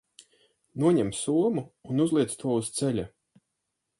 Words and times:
Noņem 0.83 1.11
somu 1.17 1.65
un 1.91 2.03
uzliec 2.05 2.35
to 2.39 2.57
uz 2.63 2.71
ceļa. 2.79 3.07